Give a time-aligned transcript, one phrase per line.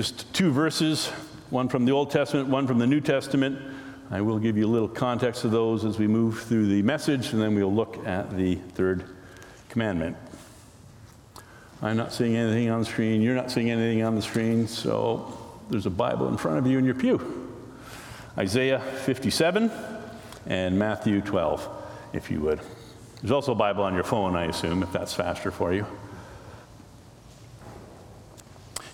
[0.00, 1.08] Just two verses,
[1.50, 3.60] one from the Old Testament, one from the New Testament.
[4.10, 7.34] I will give you a little context of those as we move through the message,
[7.34, 9.04] and then we'll look at the third
[9.68, 10.16] commandment.
[11.82, 13.20] I'm not seeing anything on the screen.
[13.20, 15.36] You're not seeing anything on the screen, so
[15.68, 17.52] there's a Bible in front of you in your pew.
[18.38, 19.70] Isaiah 57
[20.46, 21.68] and Matthew 12,
[22.14, 22.60] if you would.
[23.20, 25.84] There's also a Bible on your phone, I assume, if that's faster for you.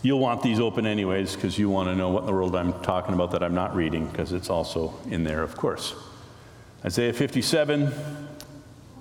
[0.06, 2.80] You'll want these open anyways because you want to know what in the world I'm
[2.80, 5.96] talking about that I'm not reading because it's also in there, of course.
[6.84, 7.92] Isaiah 57,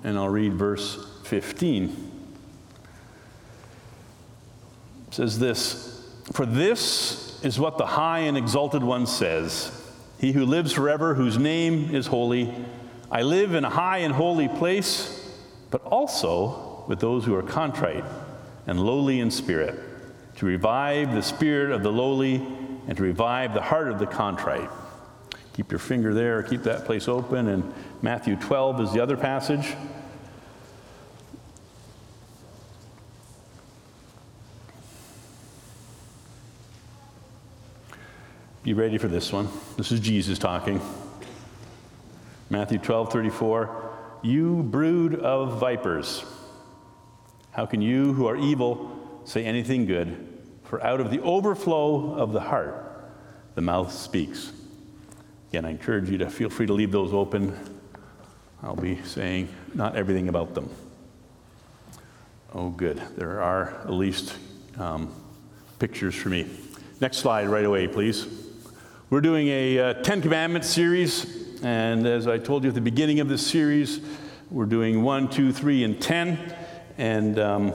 [0.02, 2.10] and I'll read verse 15.
[5.06, 9.70] It says this For this is what the high and exalted one says
[10.18, 12.52] He who lives forever, whose name is holy.
[13.12, 15.32] I live in a high and holy place,
[15.70, 18.04] but also with those who are contrite
[18.66, 19.78] and lowly in spirit
[20.36, 22.36] to revive the spirit of the lowly
[22.86, 24.68] and to revive the heart of the contrite.
[25.54, 27.48] Keep your finger there, keep that place open.
[27.48, 29.74] And Matthew 12 is the other passage.
[38.62, 39.48] Be ready for this one.
[39.76, 40.80] This is Jesus talking.
[42.50, 43.92] Matthew 12, 34.
[44.22, 46.24] You brood of vipers,
[47.52, 48.95] how can you who are evil
[49.26, 50.16] say anything good,
[50.64, 53.10] for out of the overflow of the heart,
[53.56, 54.52] the mouth speaks.
[55.50, 57.58] Again, I encourage you to feel free to leave those open.
[58.62, 60.70] I'll be saying not everything about them.
[62.54, 63.02] Oh, good.
[63.16, 64.36] There are at least
[64.78, 65.12] um,
[65.78, 66.48] pictures for me.
[67.00, 68.26] Next slide, right away, please.
[69.10, 73.20] We're doing a uh, Ten Commandments series, and as I told you at the beginning
[73.20, 74.00] of this series,
[74.50, 76.54] we're doing one, two, three, and ten.
[76.96, 77.74] And um,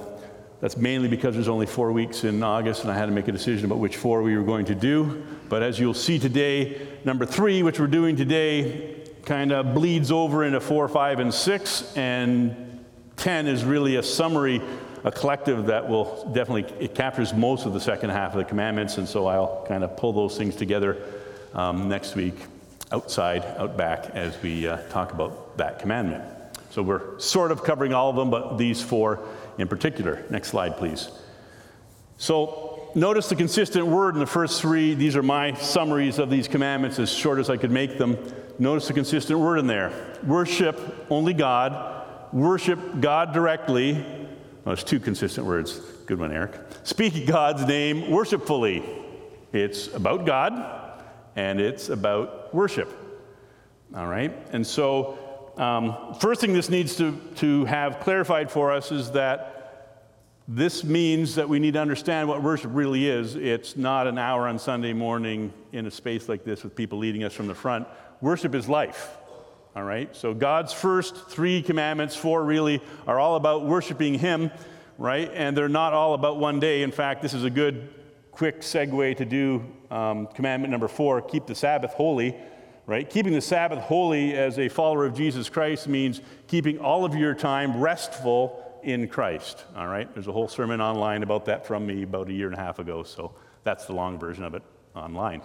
[0.61, 3.31] that's mainly because there's only four weeks in August, and I had to make a
[3.31, 5.25] decision about which four we were going to do.
[5.49, 10.43] But as you'll see today, number three, which we're doing today, kind of bleeds over
[10.43, 12.85] into four, five, and six, and
[13.17, 14.61] 10 is really a summary,
[15.03, 18.99] a collective that will definitely, it captures most of the second half of the commandments,
[18.99, 21.01] and so I'll kind of pull those things together
[21.55, 22.35] um, next week
[22.91, 26.23] outside, out back, as we uh, talk about that commandment.
[26.69, 29.19] So we're sort of covering all of them, but these four
[29.57, 30.25] in particular.
[30.29, 31.09] Next slide, please.
[32.17, 34.93] So, notice the consistent word in the first three.
[34.93, 38.17] These are my summaries of these commandments, as short as I could make them.
[38.59, 39.91] Notice the consistent word in there
[40.23, 44.05] worship only God, worship God directly.
[44.65, 45.79] Well, two consistent words.
[46.05, 46.53] Good one, Eric.
[46.83, 48.83] Speak God's name worshipfully.
[49.51, 51.01] It's about God
[51.35, 52.89] and it's about worship.
[53.95, 54.31] All right?
[54.51, 55.17] And so
[55.57, 59.61] um, first thing this needs to, to have clarified for us is that
[60.47, 63.35] this means that we need to understand what worship really is.
[63.35, 67.23] It's not an hour on Sunday morning in a space like this with people leading
[67.23, 67.87] us from the front.
[68.21, 69.17] Worship is life.
[69.75, 70.13] All right?
[70.15, 74.51] So God's first three commandments, four really, are all about worshiping Him,
[74.97, 75.31] right?
[75.33, 76.83] And they're not all about one day.
[76.83, 77.87] In fact, this is a good,
[78.31, 82.35] quick segue to do um, commandment number four keep the Sabbath holy
[82.91, 83.09] right?
[83.09, 87.33] Keeping the Sabbath holy as a follower of Jesus Christ means keeping all of your
[87.33, 90.13] time restful in Christ, all right?
[90.13, 92.79] There's a whole sermon online about that from me about a year and a half
[92.79, 94.63] ago, so that's the long version of it
[94.93, 95.41] online.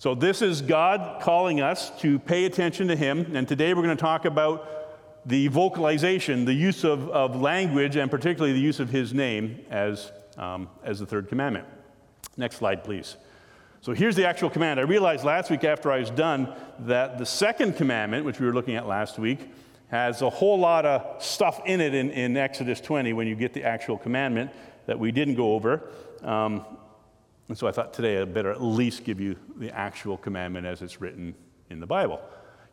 [0.00, 3.96] So, this is God calling us to pay attention to Him, and today we're going
[3.96, 4.66] to talk about
[5.24, 10.10] the vocalization, the use of, of language, and particularly the use of His name as,
[10.36, 11.64] um, as the third commandment.
[12.36, 13.16] Next slide, please.
[13.82, 14.78] So here's the actual command.
[14.78, 16.54] I realized last week after I was done
[16.86, 19.50] that the second commandment, which we were looking at last week,
[19.88, 23.52] has a whole lot of stuff in it in, in Exodus 20 when you get
[23.52, 24.52] the actual commandment
[24.86, 25.82] that we didn't go over.
[26.22, 26.64] Um,
[27.48, 30.80] and so I thought today I'd better at least give you the actual commandment as
[30.80, 31.34] it's written
[31.68, 32.20] in the Bible.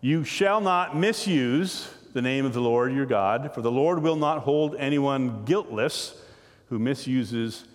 [0.01, 4.15] You shall not misuse the name of the Lord your God, for the Lord will
[4.15, 6.21] not hold anyone guiltless
[6.67, 7.65] who misuses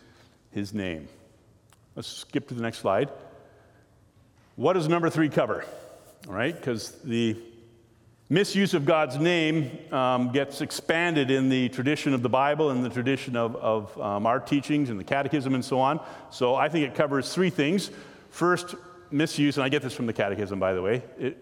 [0.53, 1.09] his name.
[1.97, 3.09] Let's skip to the next slide.
[4.57, 5.65] What does number three cover?
[6.27, 7.37] All right, because the
[8.29, 12.89] misuse of God's name um, gets expanded in the tradition of the Bible and the
[12.89, 16.01] tradition of, of um, our teachings and the catechism and so on.
[16.31, 17.91] So I think it covers three things.
[18.31, 18.75] First,
[19.13, 21.03] misuse, and I get this from the catechism, by the way.
[21.19, 21.39] It,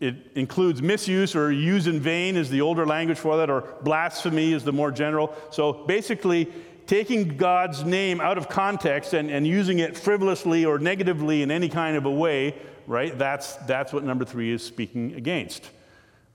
[0.00, 4.52] it includes misuse or use in vain is the older language for that, or blasphemy
[4.52, 5.34] is the more general.
[5.50, 6.52] So basically,
[6.86, 11.68] taking God's name out of context and, and using it frivolously or negatively in any
[11.68, 12.54] kind of a way,
[12.86, 13.16] right?
[13.18, 15.70] That's, that's what number three is speaking against,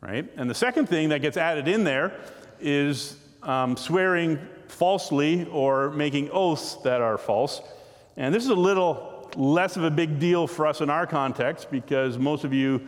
[0.01, 0.27] right?
[0.37, 2.13] And the second thing that gets added in there
[2.59, 7.61] is um, swearing falsely or making oaths that are false.
[8.17, 11.69] And this is a little less of a big deal for us in our context
[11.69, 12.81] because most of you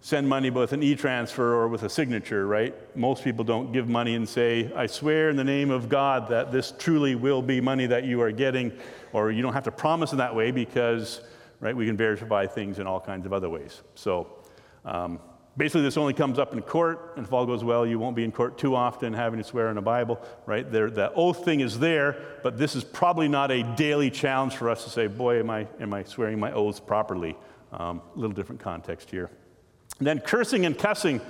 [0.00, 2.74] send money with an e transfer or with a signature, right?
[2.96, 6.52] Most people don't give money and say, I swear in the name of God that
[6.52, 8.72] this truly will be money that you are getting,
[9.12, 11.20] or you don't have to promise in that way because,
[11.60, 13.82] right, we can verify things in all kinds of other ways.
[13.96, 14.28] So,
[14.84, 15.18] um,
[15.56, 18.22] basically, this only comes up in court, and if all goes well, you won't be
[18.22, 20.70] in court too often having to swear in a Bible, right?
[20.70, 24.70] There, the oath thing is there, but this is probably not a daily challenge for
[24.70, 27.36] us to say, boy, am I, am I swearing my oaths properly?
[27.72, 29.28] A um, little different context here.
[29.98, 31.20] And then cursing and cussing.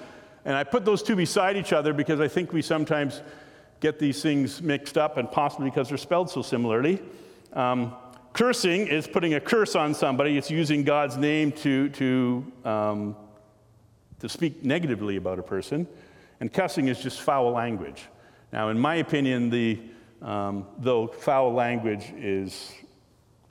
[0.45, 3.23] And I put those two beside each other because I think we sometimes
[3.81, 7.01] get these things mixed up, and possibly because they're spelled so similarly.
[7.53, 7.95] Um,
[8.33, 13.17] cursing is putting a curse on somebody, it's using God's name to, to, um,
[14.21, 15.87] to speak negatively about a person.
[16.41, 18.07] And cussing is just foul language.
[18.53, 19.81] Now, in my opinion, the,
[20.23, 22.73] um, though foul language is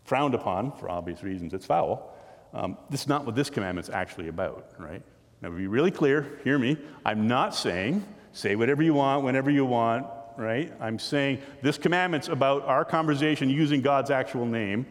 [0.06, 2.17] frowned upon for obvious reasons, it's foul.
[2.53, 5.01] Um, this is not what this commandment's actually about, right?
[5.41, 6.77] Now, to be really clear, hear me.
[7.05, 8.03] I'm not saying
[8.38, 10.05] say whatever you want, whenever you want,
[10.38, 10.71] right?
[10.79, 14.85] I'm saying this commandment's about our conversation using God's actual name,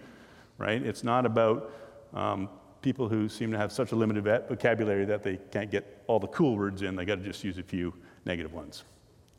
[0.58, 0.82] right?
[0.82, 1.72] It's not about
[2.12, 2.48] um,
[2.82, 6.26] people who seem to have such a limited vocabulary that they can't get all the
[6.28, 6.96] cool words in.
[6.96, 7.94] They got to just use a few
[8.24, 8.84] negative ones.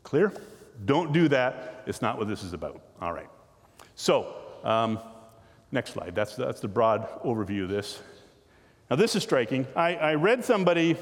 [0.02, 0.32] Clear?
[0.86, 1.82] Don't do that.
[1.86, 2.80] It's not what this is about.
[3.00, 3.28] All right.
[3.94, 4.98] So, um,
[5.70, 6.14] Next slide.
[6.14, 8.00] That's, that's the broad overview of this.
[8.90, 9.66] Now, this is striking.
[9.76, 10.96] I, I read somebody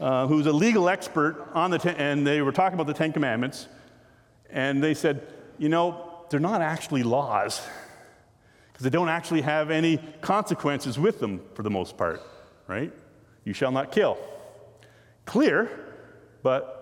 [0.00, 3.12] uh, who's a legal expert on the, ten, and they were talking about the Ten
[3.12, 3.68] Commandments,
[4.48, 5.26] and they said,
[5.58, 7.60] you know, they're not actually laws
[8.72, 12.22] because they don't actually have any consequences with them for the most part,
[12.68, 12.92] right?
[13.44, 14.16] You shall not kill.
[15.24, 15.68] Clear,
[16.42, 16.77] but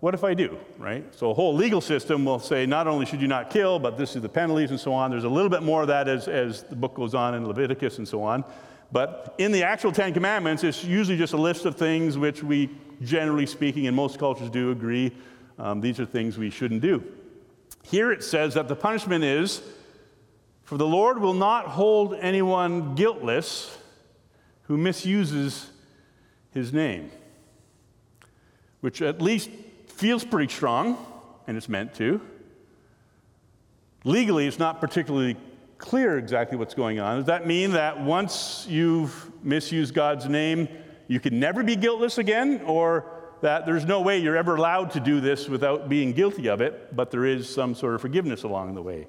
[0.00, 1.04] what if I do, right?
[1.14, 4.14] So a whole legal system will say not only should you not kill, but this
[4.14, 5.10] is the penalties and so on.
[5.10, 7.98] There's a little bit more of that as, as the book goes on in Leviticus
[7.98, 8.44] and so on.
[8.92, 12.70] But in the actual Ten Commandments, it's usually just a list of things which we,
[13.02, 15.12] generally speaking, in most cultures do agree
[15.58, 17.02] um, these are things we shouldn't do.
[17.82, 19.62] Here it says that the punishment is
[20.64, 23.78] for the Lord will not hold anyone guiltless
[24.62, 25.70] who misuses
[26.50, 27.10] his name,
[28.80, 29.48] which at least
[29.96, 30.98] feels pretty strong,
[31.46, 32.20] and it's meant to.
[34.04, 35.36] Legally, it's not particularly
[35.78, 37.16] clear exactly what's going on.
[37.18, 40.68] Does that mean that once you've misused God's name,
[41.08, 42.60] you can never be guiltless again?
[42.66, 43.06] Or
[43.40, 46.94] that there's no way you're ever allowed to do this without being guilty of it,
[46.94, 49.06] but there is some sort of forgiveness along the way?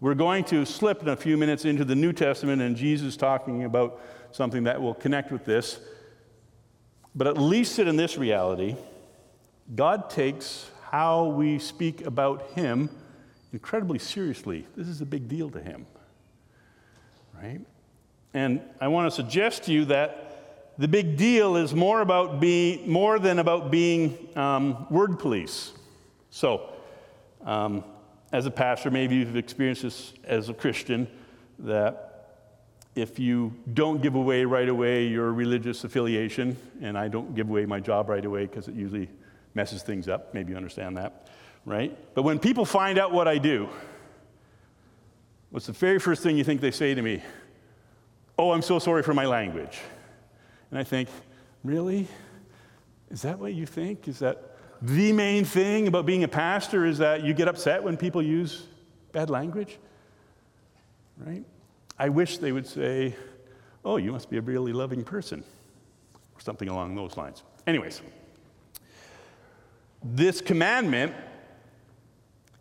[0.00, 3.64] We're going to slip in a few minutes into the New Testament and Jesus talking
[3.64, 4.00] about
[4.30, 5.80] something that will connect with this.
[7.16, 8.76] But at least sit in this reality
[9.74, 12.88] God takes how we speak about Him
[13.52, 14.66] incredibly seriously.
[14.76, 15.86] This is a big deal to Him,
[17.34, 17.60] right?
[18.34, 20.24] And I want to suggest to you that
[20.78, 25.72] the big deal is more about being more than about being um, word police.
[26.30, 26.72] So,
[27.44, 27.84] um,
[28.32, 31.08] as a pastor, maybe you've experienced this as a Christian
[31.58, 32.04] that
[32.94, 37.64] if you don't give away right away your religious affiliation, and I don't give away
[37.66, 39.08] my job right away because it usually
[39.58, 40.32] messes things up.
[40.32, 41.26] Maybe you understand that,
[41.66, 41.98] right?
[42.14, 43.68] But when people find out what I do,
[45.50, 47.24] what's the very first thing you think they say to me?
[48.38, 49.76] Oh, I'm so sorry for my language.
[50.70, 51.08] And I think,
[51.64, 52.06] really?
[53.10, 54.06] Is that what you think?
[54.06, 57.96] Is that the main thing about being a pastor is that you get upset when
[57.96, 58.68] people use
[59.10, 59.76] bad language?
[61.16, 61.44] Right?
[61.98, 63.16] I wish they would say,
[63.84, 65.42] oh, you must be a really loving person,
[66.36, 67.42] or something along those lines.
[67.66, 68.02] Anyways,
[70.02, 71.14] this commandment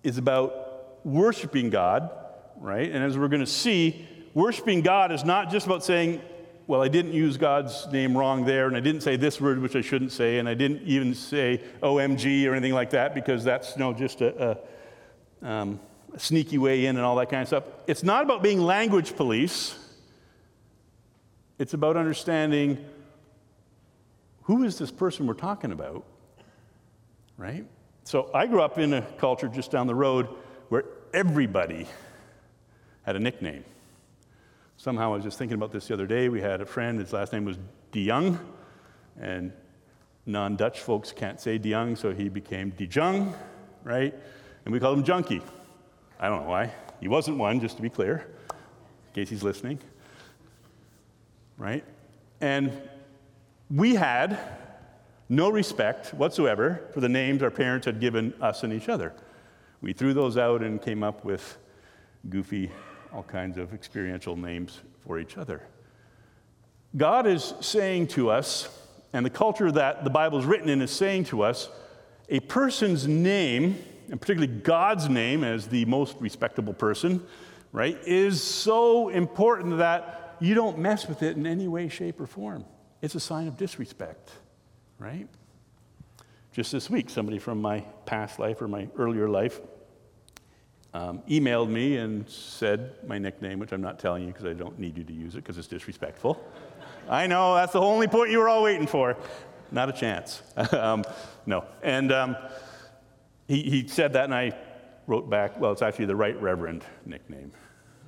[0.04, 2.10] is about worshiping God,
[2.58, 2.90] right?
[2.92, 6.22] And as we're going to see, worshiping God is not just about saying,
[6.68, 9.76] well, I didn't use God's name wrong there, and I didn't say this word which
[9.76, 13.74] I shouldn't say, and I didn't even say OMG or anything like that because that's
[13.76, 14.60] you know, just a,
[15.42, 15.80] a, um,
[16.14, 17.64] a sneaky way in and all that kind of stuff.
[17.88, 19.76] It's not about being language police,
[21.58, 22.84] it's about understanding
[24.44, 26.06] who is this person we're talking about
[27.38, 27.66] right?
[28.04, 30.28] So I grew up in a culture just down the road
[30.70, 31.88] where everybody
[33.04, 33.64] had a nickname.
[34.78, 36.30] Somehow I was just thinking about this the other day.
[36.30, 37.58] We had a friend, his last name was
[37.92, 38.40] De Young,
[39.20, 39.52] and
[40.26, 43.34] non Dutch folks can't say De Young, so he became De Jung,
[43.84, 44.14] right?
[44.66, 45.42] And we called him Junkie.
[46.20, 46.72] I don't know why.
[47.00, 49.80] He wasn't one, just to be clear, in case he's listening,
[51.58, 51.84] right?
[52.42, 52.72] And
[53.70, 54.40] we had
[55.30, 59.14] no respect whatsoever for the names our parents had given us and each other.
[59.82, 61.58] We threw those out and came up with
[62.30, 62.72] goofy
[63.14, 65.62] all kinds of experiential names for each other.
[66.96, 68.70] God is saying to us,
[69.14, 71.70] and the culture that the Bible is written in is saying to us,
[72.30, 77.26] a person's name, and particularly God's name as the most respectable person,
[77.72, 82.28] right, is so important that you don't mess with it in any way, shape, or
[82.28, 82.66] form.
[83.02, 84.32] It's a sign of disrespect,
[85.00, 85.28] right?
[86.52, 89.60] Just this week, somebody from my past life or my earlier life
[90.94, 94.80] um, emailed me and said my nickname, which I'm not telling you because I don't
[94.80, 96.44] need you to use it because it's disrespectful.
[97.10, 99.16] I know, that's the only point you were all waiting for.
[99.72, 100.42] Not a chance.
[100.72, 101.04] um,
[101.46, 101.66] no.
[101.84, 102.38] And um,
[103.48, 104.58] he, he said that, and I
[105.06, 107.52] wrote back, well, it's actually the Right Reverend nickname.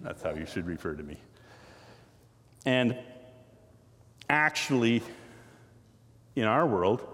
[0.01, 1.17] That's how you should refer to me.
[2.65, 2.97] And
[4.29, 5.01] actually,
[6.39, 7.07] in our world,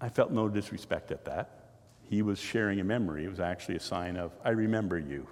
[0.00, 1.50] I felt no disrespect at that.
[2.08, 3.24] He was sharing a memory.
[3.24, 5.26] It was actually a sign of, I remember you.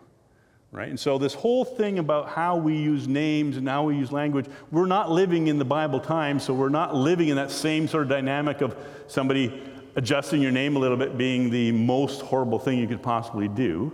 [0.73, 0.89] Right?
[0.89, 4.47] And so, this whole thing about how we use names and how we use language,
[4.71, 8.05] we're not living in the Bible times, so we're not living in that same sort
[8.05, 8.77] of dynamic of
[9.09, 9.61] somebody
[9.97, 13.93] adjusting your name a little bit being the most horrible thing you could possibly do.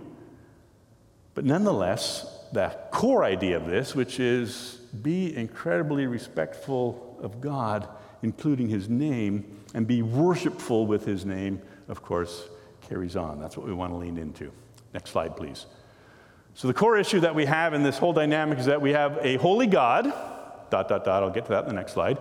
[1.33, 7.87] But nonetheless, the core idea of this, which is be incredibly respectful of God,
[8.23, 12.47] including His name, and be worshipful with His name, of course,
[12.81, 13.39] carries on.
[13.39, 14.51] That's what we want to lean into.
[14.93, 15.65] Next slide, please.
[16.53, 19.19] So, the core issue that we have in this whole dynamic is that we have
[19.21, 20.05] a holy God,
[20.69, 22.17] dot, dot, dot, I'll get to that in the next slide.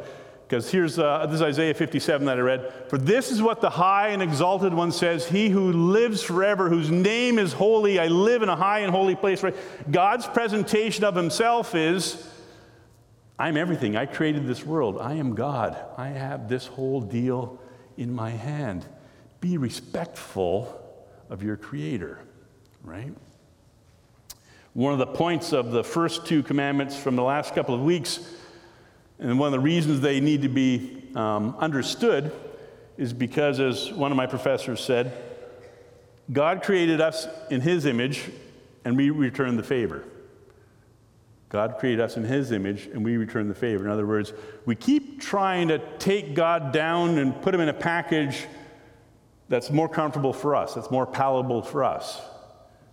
[0.47, 2.73] Because here's uh, this is Isaiah 57 that I read.
[2.89, 6.89] For this is what the high and exalted one says He who lives forever, whose
[6.89, 9.43] name is holy, I live in a high and holy place.
[9.43, 9.57] Right?
[9.91, 12.31] God's presentation of Himself is
[13.39, 13.97] I'm everything.
[13.97, 14.99] I created this world.
[14.99, 15.77] I am God.
[15.99, 17.61] I have this whole deal
[17.97, 18.87] in my hand.
[19.41, 20.83] Be respectful
[21.29, 22.19] of your Creator,
[22.83, 23.13] right?
[24.73, 28.21] One of the points of the first two commandments from the last couple of weeks,
[29.19, 32.33] and one of the reasons they need to be um, understood,
[32.97, 35.13] is because, as one of my professors said,
[36.33, 38.31] God created us in His image,
[38.85, 40.05] and we return the favor.
[41.49, 43.85] God created us in His image, and we return the favor.
[43.85, 44.33] In other words,
[44.65, 48.47] we keep trying to take God down and put Him in a package
[49.49, 52.21] that's more comfortable for us, that's more palatable for us.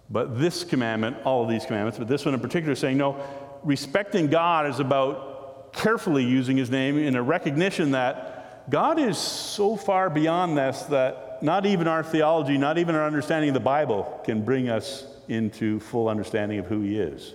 [0.09, 3.17] But this commandment, all of these commandments, but this one in particular, saying, no,
[3.63, 9.75] respecting God is about carefully using his name in a recognition that God is so
[9.75, 14.21] far beyond this that not even our theology, not even our understanding of the Bible
[14.23, 17.33] can bring us into full understanding of who he is.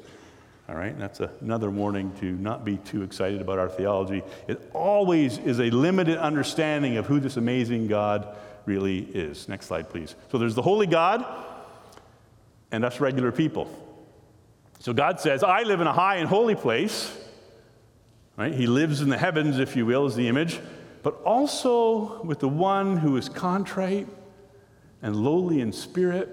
[0.69, 4.23] All right, that's a, another warning to not be too excited about our theology.
[4.47, 9.49] It always is a limited understanding of who this amazing God really is.
[9.49, 10.15] Next slide, please.
[10.31, 11.25] So there's the holy God
[12.71, 13.71] and us regular people.
[14.81, 17.17] So God says, I live in a high and holy place.
[18.37, 18.53] Right?
[18.53, 20.61] He lives in the heavens, if you will, is the image,
[21.03, 24.07] but also with the one who is contrite
[25.01, 26.29] and lowly in spirit,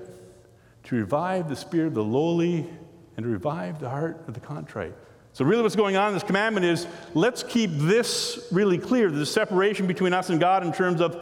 [0.83, 2.67] to revive the spirit of the lowly
[3.17, 4.93] and to revive the heart of the contrite.
[5.33, 9.25] So, really, what's going on in this commandment is let's keep this really clear the
[9.25, 11.21] separation between us and God in terms of,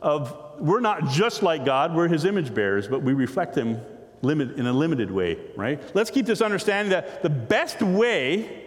[0.00, 3.80] of we're not just like God, we're his image bearers, but we reflect him
[4.22, 5.82] limit, in a limited way, right?
[5.94, 8.64] Let's keep this understanding that the best way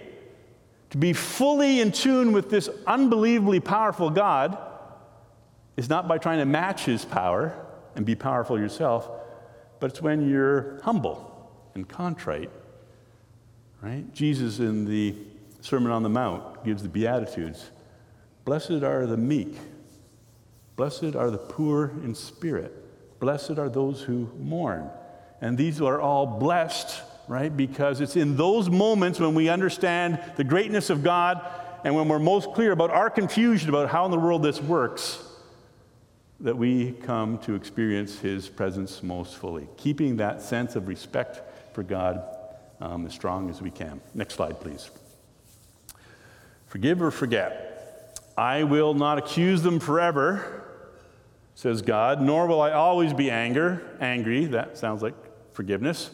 [0.92, 4.58] to be fully in tune with this unbelievably powerful God
[5.78, 7.54] is not by trying to match his power
[7.96, 9.10] and be powerful yourself,
[9.80, 12.50] but it's when you're humble and contrite,
[13.82, 14.14] right?
[14.14, 15.16] Jesus in the
[15.62, 17.70] Sermon on the Mount gives the Beatitudes
[18.44, 19.56] Blessed are the meek,
[20.76, 22.74] blessed are the poor in spirit,
[23.20, 24.90] blessed are those who mourn.
[25.42, 27.56] And these are all blessed, right?
[27.56, 31.44] Because it's in those moments when we understand the greatness of God
[31.84, 35.24] and when we're most clear about our confusion about how in the world this works
[36.40, 41.42] that we come to experience His presence most fully, keeping that sense of respect
[41.76, 42.24] for God
[42.82, 44.02] um, as strong as we can.
[44.14, 44.90] Next slide, please.
[46.68, 48.20] Forgive or forget.
[48.38, 50.64] I will not accuse them forever,
[51.54, 54.46] says God, nor will I always be anger, angry.
[54.46, 55.14] That sounds like
[55.54, 56.10] forgiveness.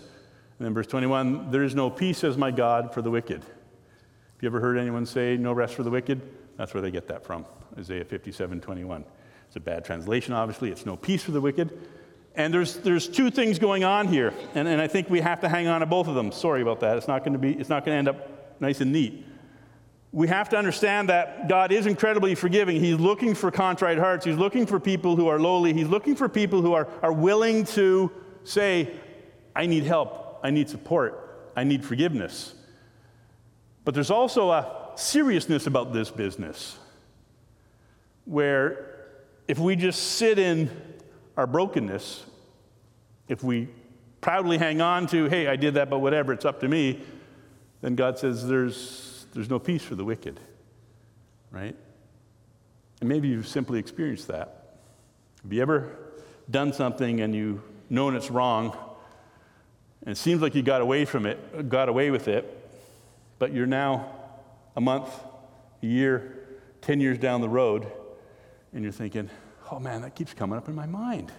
[0.57, 3.41] And then verse 21 there is no peace, says my God, for the wicked.
[3.41, 6.21] Have you ever heard anyone say no rest for the wicked?
[6.57, 7.45] That's where they get that from
[7.77, 9.05] Isaiah 57 21.
[9.47, 10.71] It's a bad translation, obviously.
[10.71, 11.71] It's no peace for the wicked.
[12.37, 15.49] And there's, there's two things going on here, and, and I think we have to
[15.49, 16.31] hang on to both of them.
[16.31, 16.95] Sorry about that.
[16.95, 19.25] It's not going to be, it's not going to end up nice and neat.
[20.11, 22.79] We have to understand that God is incredibly forgiving.
[22.79, 24.23] He's looking for contrite hearts.
[24.23, 25.73] He's looking for people who are lowly.
[25.73, 28.11] He's looking for people who are, are willing to
[28.43, 28.93] say,
[29.55, 30.39] I need help.
[30.43, 31.51] I need support.
[31.55, 32.53] I need forgiveness.
[33.83, 36.77] But there's also a seriousness about this business
[38.25, 39.07] where
[39.47, 40.69] if we just sit in
[41.37, 42.25] our brokenness,
[43.27, 43.69] if we
[44.19, 47.01] proudly hang on to, hey, I did that, but whatever, it's up to me,
[47.81, 50.39] then God says there's, there's no peace for the wicked,
[51.51, 51.75] right?
[52.99, 54.79] And maybe you've simply experienced that.
[55.43, 55.95] Have you ever
[56.49, 58.75] done something and you known it's wrong,
[60.01, 62.53] and it seems like you got away from it, got away with it,
[63.37, 64.11] but you're now
[64.75, 65.07] a month,
[65.83, 66.39] a year,
[66.81, 67.85] 10 years down the road,
[68.73, 69.29] and you're thinking,
[69.71, 71.31] oh man, that keeps coming up in my mind.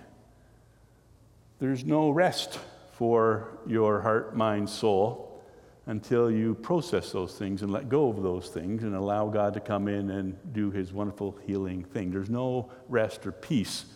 [1.58, 2.58] There's no rest
[2.92, 5.42] for your heart, mind, soul
[5.86, 9.60] until you process those things and let go of those things and allow God to
[9.60, 12.10] come in and do his wonderful healing thing.
[12.10, 13.86] There's no rest or peace,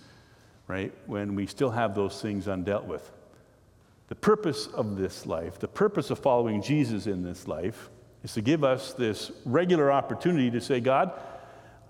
[0.67, 3.13] right, when we still have those things undealt with.
[4.09, 7.91] The purpose of this life, the purpose of following Jesus in this life,
[8.25, 11.13] is to give us this regular opportunity to say, God,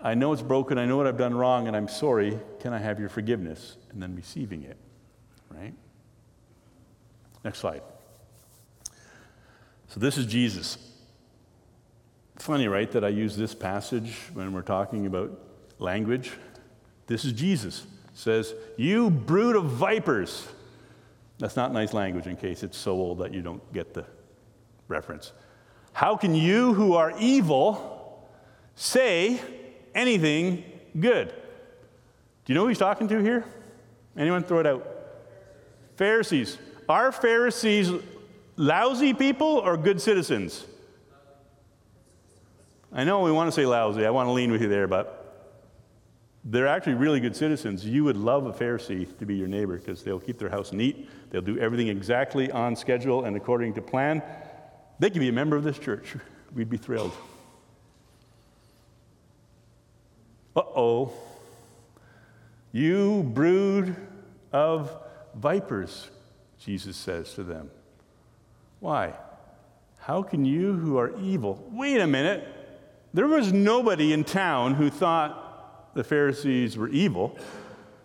[0.03, 2.37] I know it's broken, I know what I've done wrong, and I'm sorry.
[2.59, 3.77] Can I have your forgiveness?
[3.91, 4.77] And then receiving it,
[5.49, 5.73] right?
[7.45, 7.81] Next slide.
[9.87, 10.77] So this is Jesus.
[12.37, 15.39] Funny, right, that I use this passage when we're talking about
[15.79, 16.31] language.
[17.07, 17.85] This is Jesus.
[18.13, 20.47] Says, You brood of vipers.
[21.39, 24.05] That's not nice language in case it's so old that you don't get the
[24.89, 25.31] reference.
[25.93, 28.29] How can you who are evil
[28.75, 29.39] say
[29.95, 30.63] anything
[30.99, 31.29] good.
[31.29, 33.45] Do you know who he's talking to here?
[34.17, 34.87] Anyone throw it out?
[35.95, 36.57] Pharisees.
[36.89, 37.91] Are Pharisees
[38.55, 40.65] lousy people or good citizens?
[42.91, 44.05] I know we want to say lousy.
[44.05, 45.19] I want to lean with you there, but
[46.45, 47.85] they're actually really good citizens.
[47.85, 51.09] You would love a Pharisee to be your neighbor because they'll keep their house neat.
[51.31, 54.21] They'll do everything exactly on schedule and according to plan.
[54.99, 56.15] They could be a member of this church.
[56.53, 57.13] We'd be thrilled.
[60.55, 61.13] Uh oh.
[62.71, 63.95] You brood
[64.51, 64.95] of
[65.35, 66.09] vipers,
[66.59, 67.69] Jesus says to them.
[68.79, 69.13] Why?
[69.99, 71.65] How can you who are evil?
[71.71, 72.45] Wait a minute.
[73.13, 77.37] There was nobody in town who thought the Pharisees were evil.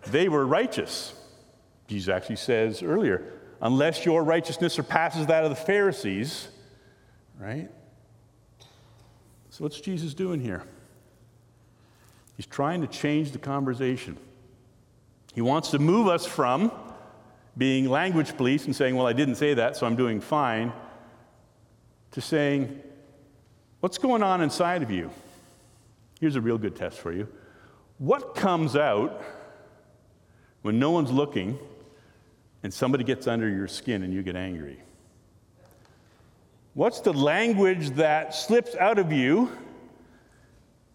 [0.07, 1.13] They were righteous.
[1.87, 6.47] Jesus actually says earlier, unless your righteousness surpasses that of the Pharisees,
[7.39, 7.69] right?
[9.49, 10.63] So, what's Jesus doing here?
[12.39, 14.15] He's trying to change the conversation.
[15.35, 16.71] He wants to move us from
[17.57, 20.71] being language police and saying, Well, I didn't say that, so I'm doing fine,
[22.11, 22.81] to saying,
[23.81, 25.11] What's going on inside of you?
[26.21, 27.27] Here's a real good test for you.
[27.97, 29.21] What comes out
[30.61, 31.59] when no one's looking
[32.63, 34.79] and somebody gets under your skin and you get angry?
[36.73, 39.51] What's the language that slips out of you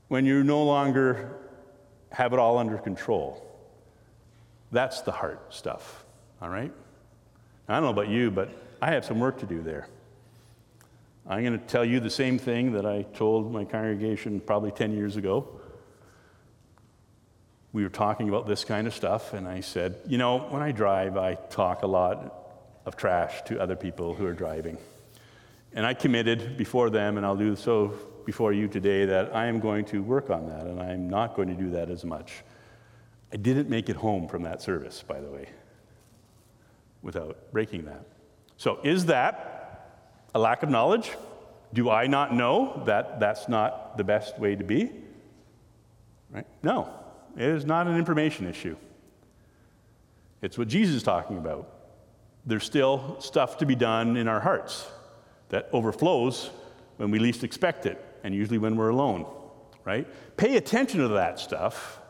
[0.09, 1.31] when you no longer
[2.13, 3.41] have it all under control.
[4.71, 6.05] That's the heart stuff,
[6.41, 6.73] all right?
[7.69, 8.51] I don't know about you, but
[8.83, 9.89] I have some work to do there.
[11.27, 14.95] I'm going to tell you the same thing that I told my congregation probably 10
[14.95, 15.49] years ago.
[17.73, 20.71] We were talking about this kind of stuff, and I said, You know, when I
[20.71, 24.77] drive, I talk a lot of trash to other people who are driving.
[25.73, 29.61] And I committed before them, and I'll do so before you today that I am
[29.61, 32.43] going to work on that and I'm not going to do that as much.
[33.33, 35.49] I didn't make it home from that service, by the way,
[37.03, 38.05] without breaking that.
[38.57, 41.11] So, is that a lack of knowledge?
[41.73, 44.93] Do I not know that that's not the best way to be?
[46.31, 46.47] Right?
[46.63, 46.89] No,
[47.37, 48.77] it is not an information issue.
[50.41, 51.69] It's what Jesus is talking about.
[52.47, 54.87] There's still stuff to be done in our hearts
[55.49, 56.51] that overflows
[56.99, 59.27] when we least expect it and usually when we're alone,
[59.85, 60.09] right?
[60.37, 62.01] Pay attention to that stuff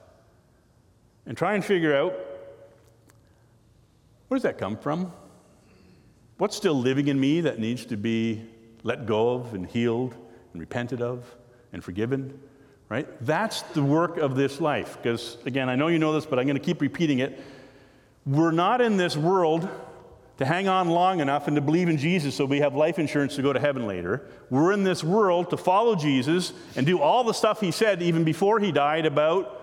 [1.27, 2.15] and try and figure out
[4.29, 5.13] where does that come from?
[6.39, 8.45] What's still living in me that needs to be
[8.83, 10.15] let go of and healed
[10.53, 11.35] and repented of
[11.73, 12.41] and forgiven?
[12.89, 13.09] Right?
[13.25, 14.97] That's the work of this life.
[14.97, 17.41] Because, again, I know you know this, but I'm going to keep repeating it.
[18.27, 19.69] We're not in this world
[20.39, 23.37] to hang on long enough and to believe in Jesus so we have life insurance
[23.37, 24.27] to go to heaven later.
[24.51, 28.25] We're in this world to follow Jesus and do all the stuff he said even
[28.25, 29.61] before he died about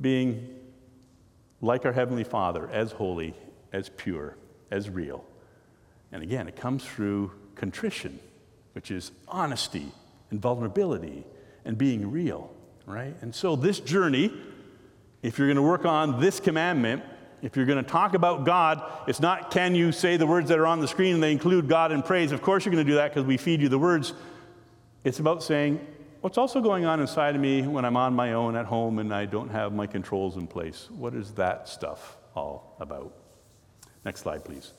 [0.00, 0.56] being
[1.60, 3.34] like our Heavenly Father, as holy,
[3.72, 4.36] as pure,
[4.70, 5.24] as real.
[6.10, 8.18] And again, it comes through contrition,
[8.72, 9.92] which is honesty
[10.30, 11.24] and vulnerability
[11.64, 12.50] and being real,
[12.86, 13.14] right?
[13.20, 14.32] And so, this journey,
[15.22, 17.02] if you're going to work on this commandment,
[17.42, 20.58] If you're going to talk about God, it's not can you say the words that
[20.58, 22.32] are on the screen and they include God and praise.
[22.32, 24.12] Of course, you're going to do that because we feed you the words.
[25.04, 25.84] It's about saying,
[26.20, 29.14] what's also going on inside of me when I'm on my own at home and
[29.14, 30.88] I don't have my controls in place?
[30.90, 33.14] What is that stuff all about?
[34.04, 34.72] Next slide, please.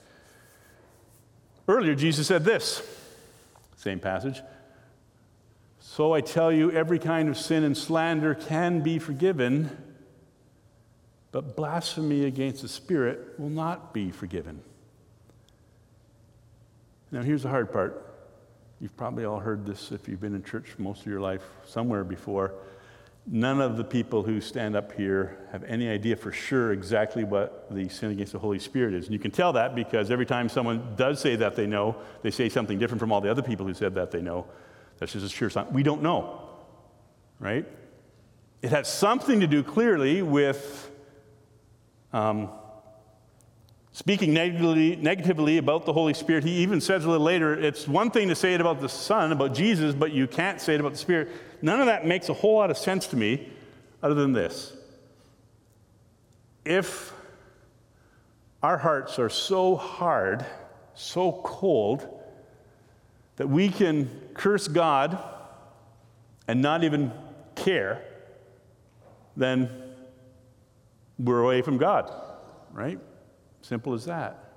[1.68, 2.82] Earlier, Jesus said this,
[3.76, 4.42] same passage.
[5.80, 9.76] So I tell you, every kind of sin and slander can be forgiven,
[11.32, 14.62] but blasphemy against the Spirit will not be forgiven.
[17.12, 18.08] Now, here's the hard part.
[18.80, 22.04] You've probably all heard this if you've been in church most of your life somewhere
[22.04, 22.54] before.
[23.28, 27.68] None of the people who stand up here have any idea for sure exactly what
[27.70, 29.06] the sin against the Holy Spirit is.
[29.06, 32.32] And you can tell that because every time someone does say that they know, they
[32.32, 34.48] say something different from all the other people who said that they know.
[34.98, 35.72] That's just a sure sign.
[35.72, 36.42] We don't know,
[37.40, 37.66] right?
[38.64, 40.91] It has something to do clearly with
[42.14, 42.50] um,
[43.92, 46.44] speaking negatively, negatively about the Holy Spirit.
[46.44, 49.32] He even says a little later, it's one thing to say it about the Son,
[49.32, 51.30] about Jesus, but you can't say it about the Spirit.
[51.62, 53.50] None of that makes a whole lot of sense to me
[54.02, 54.74] other than this.
[56.66, 57.14] If
[58.64, 60.46] our hearts are so hard,
[60.94, 62.08] so cold,
[63.38, 65.18] that we can curse God
[66.48, 67.12] and not even
[67.56, 68.04] care,
[69.36, 69.70] then
[71.24, 72.12] we're away from God,
[72.72, 73.00] right?
[73.62, 74.52] Simple as that.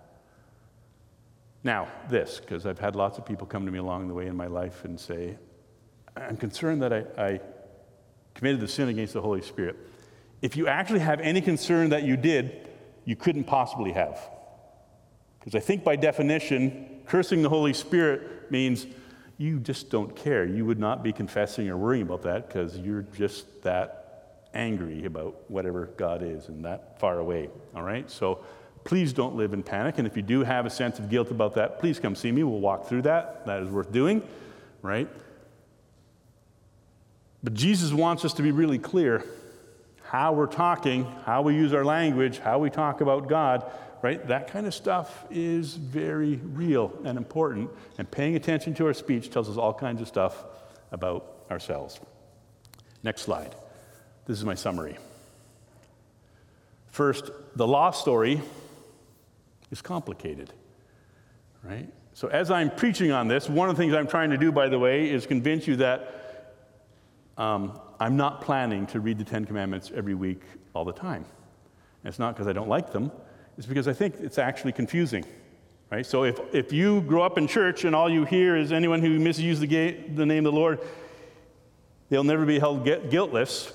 [1.62, 4.36] Now, this, because I've had lots of people come to me along the way in
[4.36, 5.36] my life and say,
[6.16, 7.40] I'm concerned that I, I
[8.34, 9.76] committed the sin against the Holy Spirit.
[10.42, 12.68] If you actually have any concern that you did,
[13.04, 14.20] you couldn't possibly have.
[15.38, 18.86] Because I think by definition, cursing the Holy Spirit means
[19.38, 20.44] you just don't care.
[20.44, 24.03] You would not be confessing or worrying about that because you're just that
[24.54, 27.50] angry about whatever God is and that far away.
[27.74, 28.10] All right?
[28.10, 28.44] So
[28.84, 29.98] please don't live in panic.
[29.98, 32.42] And if you do have a sense of guilt about that, please come see me.
[32.42, 33.46] We'll walk through that.
[33.46, 34.22] That is worth doing,
[34.82, 35.08] right?
[37.42, 39.24] But Jesus wants us to be really clear
[40.04, 43.70] how we're talking, how we use our language, how we talk about God,
[44.02, 44.26] right?
[44.28, 47.70] That kind of stuff is very real and important.
[47.98, 50.44] And paying attention to our speech tells us all kinds of stuff
[50.92, 52.00] about ourselves.
[53.02, 53.54] Next slide.
[54.26, 54.96] This is my summary.
[56.88, 58.40] First, the law story
[59.70, 60.52] is complicated,
[61.62, 61.88] right?
[62.14, 64.68] So, as I'm preaching on this, one of the things I'm trying to do, by
[64.68, 66.54] the way, is convince you that
[67.36, 70.42] um, I'm not planning to read the Ten Commandments every week
[70.74, 71.24] all the time.
[72.02, 73.10] And it's not because I don't like them,
[73.58, 75.24] it's because I think it's actually confusing.
[75.90, 76.06] Right?
[76.06, 79.18] So if, if you grow up in church and all you hear is anyone who
[79.20, 80.80] misuses the, ga- the name of the Lord,
[82.08, 83.72] they'll never be held guiltless,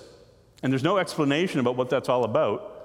[0.62, 2.76] and there's no explanation about what that's all about,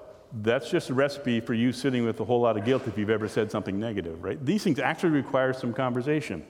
[0.43, 3.11] that's just a recipe for you sitting with a whole lot of guilt if you've
[3.11, 4.45] ever said something negative, right?
[4.45, 6.45] These things actually require some conversation.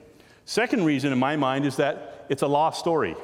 [0.45, 3.15] Second reason in my mind is that it's a lost story.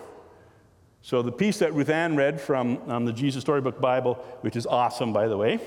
[1.04, 4.68] So, the piece that Ruth Ann read from um, the Jesus Storybook Bible, which is
[4.68, 5.60] awesome, by the way,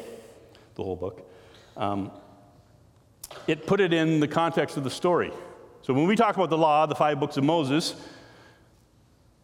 [0.77, 1.29] the whole book,
[1.77, 2.13] um,
[3.49, 5.33] it put it in the context of the story.
[5.83, 7.97] So, when we talk about the law, the five books of Moses,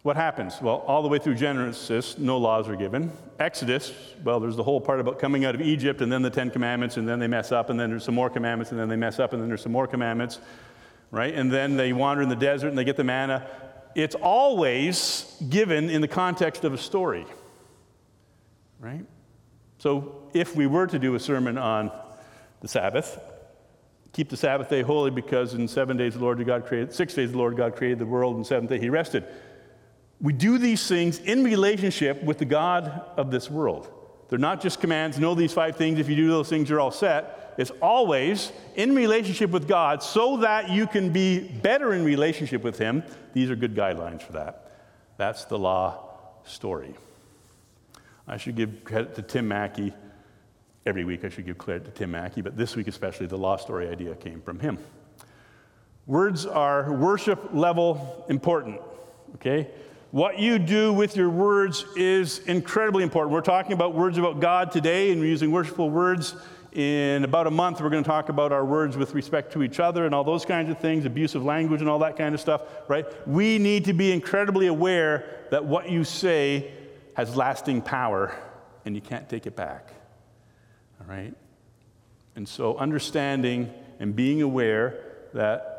[0.02, 0.60] what happens?
[0.62, 3.12] Well, all the way through Genesis, no laws are given.
[3.38, 3.92] Exodus,
[4.24, 6.96] well, there's the whole part about coming out of Egypt, and then the Ten Commandments,
[6.96, 9.18] and then they mess up, and then there's some more commandments, and then they mess
[9.18, 10.38] up, and then there's some more commandments,
[11.10, 11.34] right?
[11.34, 13.46] And then they wander in the desert and they get the manna
[13.94, 17.26] it's always given in the context of a story,
[18.78, 19.04] right?
[19.78, 21.90] So if we were to do a sermon on
[22.60, 23.18] the Sabbath,
[24.12, 27.32] keep the Sabbath day holy because in seven days the Lord God created, six days
[27.32, 29.24] the Lord God created the world, and seventh day he rested.
[30.20, 33.90] We do these things in relationship with the God of this world.
[34.28, 35.98] They're not just commands, know these five things.
[35.98, 37.54] If you do those things, you're all set.
[37.58, 42.78] It's always in relationship with God so that you can be better in relationship with
[42.78, 43.02] Him.
[43.32, 44.70] These are good guidelines for that.
[45.16, 46.10] That's the law
[46.44, 46.94] story.
[48.28, 49.92] I should give credit to Tim Mackie.
[50.86, 53.56] Every week I should give credit to Tim Mackie, but this week especially, the law
[53.56, 54.78] story idea came from him.
[56.06, 58.80] Words are worship level important,
[59.34, 59.68] okay?
[60.10, 63.32] What you do with your words is incredibly important.
[63.32, 66.34] We're talking about words about God today, and we're using worshipful words.
[66.72, 69.78] In about a month, we're going to talk about our words with respect to each
[69.78, 72.62] other and all those kinds of things, abusive language and all that kind of stuff,
[72.88, 73.06] right?
[73.28, 76.72] We need to be incredibly aware that what you say
[77.14, 78.36] has lasting power
[78.84, 79.92] and you can't take it back,
[81.00, 81.34] all right?
[82.34, 85.69] And so, understanding and being aware that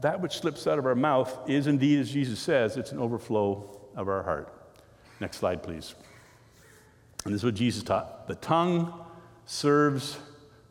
[0.00, 3.78] that which slips out of our mouth is indeed, as Jesus says, it's an overflow
[3.96, 4.52] of our heart.
[5.20, 5.94] Next slide, please.
[7.24, 8.28] And this is what Jesus taught.
[8.28, 8.94] The tongue
[9.46, 10.18] serves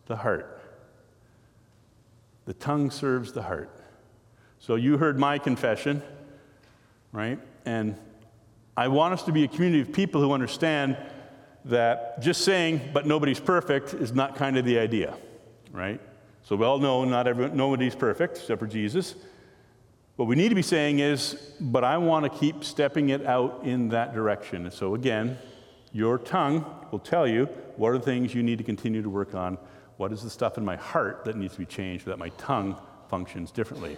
[0.05, 0.61] the heart.
[2.45, 3.69] The tongue serves the heart.
[4.59, 6.01] So you heard my confession,
[7.11, 7.39] right?
[7.65, 7.97] And
[8.77, 10.97] I want us to be a community of people who understand
[11.65, 15.15] that just saying, but nobody's perfect, is not kind of the idea,
[15.71, 15.99] right?
[16.47, 19.15] So we all know not everyone, nobody's perfect except for Jesus.
[20.15, 23.63] What we need to be saying is, but I want to keep stepping it out
[23.65, 24.63] in that direction.
[24.63, 25.37] And so again,
[25.91, 29.35] your tongue will tell you what are the things you need to continue to work
[29.35, 29.57] on.
[29.97, 32.29] What is the stuff in my heart that needs to be changed so that my
[32.37, 32.79] tongue
[33.09, 33.97] functions differently?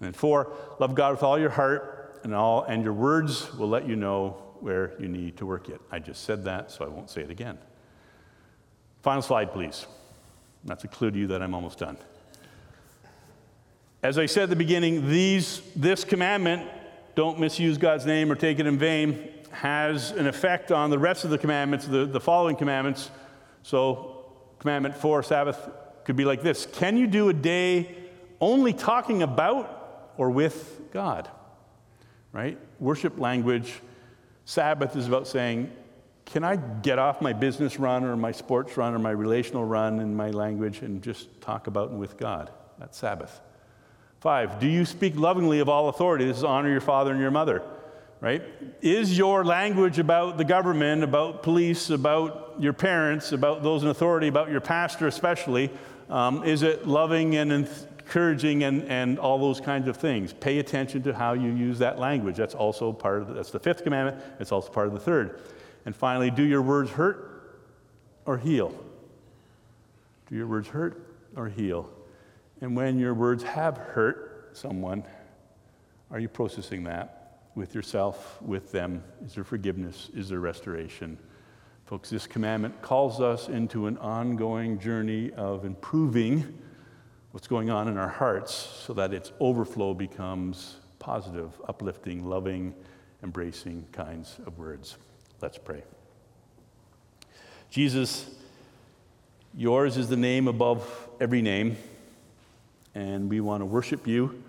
[0.00, 3.84] And four, love God with all your heart and all, and your words will let
[3.84, 5.80] you know where you need to work it.
[5.90, 7.58] I just said that, so I won't say it again.
[9.02, 9.86] Final slide, please.
[10.64, 11.96] That's a clue to you that I'm almost done.
[14.02, 16.68] As I said at the beginning, these, this commandment,
[17.14, 21.24] don't misuse God's name or take it in vain, has an effect on the rest
[21.24, 23.10] of the commandments, the, the following commandments.
[23.64, 24.24] So,
[24.60, 25.68] commandment four, Sabbath,
[26.04, 27.94] could be like this Can you do a day
[28.40, 31.28] only talking about or with God?
[32.32, 32.58] Right?
[32.78, 33.80] Worship language.
[34.44, 35.70] Sabbath is about saying,
[36.28, 39.98] can I get off my business run or my sports run or my relational run
[39.98, 42.50] in my language and just talk about and with God?
[42.78, 43.40] That's Sabbath.
[44.20, 46.26] Five, do you speak lovingly of all authority?
[46.26, 47.62] This is honor your father and your mother
[48.20, 48.42] right?
[48.80, 54.28] Is your language about the government, about police, about your parents, about those in authority,
[54.28, 55.70] about your pastor especially,
[56.10, 60.32] um, is it loving and encouraging and, and all those kinds of things?
[60.32, 62.36] Pay attention to how you use that language.
[62.36, 64.20] That's also part of the, that's the fifth commandment.
[64.40, 65.40] It's also part of the third.
[65.88, 67.62] And finally, do your words hurt
[68.26, 68.74] or heal?
[70.28, 71.88] Do your words hurt or heal?
[72.60, 75.02] And when your words have hurt someone,
[76.10, 77.14] are you processing that?
[77.54, 79.02] with yourself, with them?
[79.24, 80.10] Is there forgiveness?
[80.14, 81.16] Is there restoration?
[81.86, 86.54] Folks, this commandment calls us into an ongoing journey of improving
[87.30, 92.74] what's going on in our hearts so that its overflow becomes positive, uplifting, loving,
[93.22, 94.98] embracing kinds of words.
[95.40, 95.84] Let's pray.
[97.70, 98.28] Jesus,
[99.54, 101.76] yours is the name above every name,
[102.96, 104.42] and we want to worship you.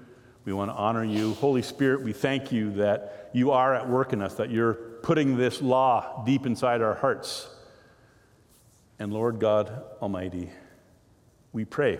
[0.45, 1.35] We want to honor you.
[1.35, 5.37] Holy Spirit, we thank you that you are at work in us, that you're putting
[5.37, 7.47] this law deep inside our hearts.
[8.97, 10.49] And Lord God Almighty,
[11.53, 11.99] we pray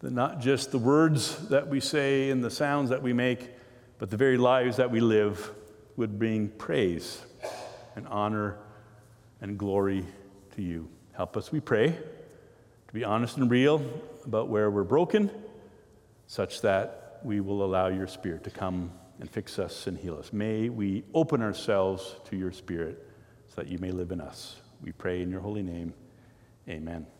[0.00, 3.48] that not just the words that we say and the sounds that we make,
[3.98, 5.52] but the very lives that we live
[5.96, 7.24] would bring praise
[7.98, 8.56] and honor
[9.40, 10.06] and glory
[10.56, 10.88] to you.
[11.12, 13.82] Help us, we pray, to be honest and real
[14.24, 15.30] about where we're broken,
[16.28, 20.32] such that we will allow your Spirit to come and fix us and heal us.
[20.32, 23.04] May we open ourselves to your Spirit
[23.48, 24.56] so that you may live in us.
[24.80, 25.92] We pray in your holy name.
[26.68, 27.17] Amen.